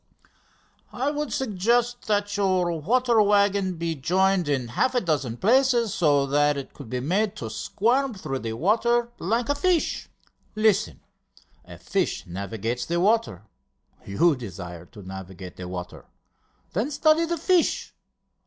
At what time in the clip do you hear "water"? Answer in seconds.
2.71-3.21, 8.53-9.11, 12.99-13.43, 15.67-16.07